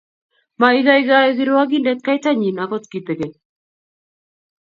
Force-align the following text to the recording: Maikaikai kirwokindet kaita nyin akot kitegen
Maikaikai 0.59 1.31
kirwokindet 1.37 1.99
kaita 2.05 2.29
nyin 2.33 2.61
akot 2.63 2.85
kitegen 2.91 3.33